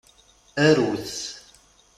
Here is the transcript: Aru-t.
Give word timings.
Aru-t. 0.67 1.15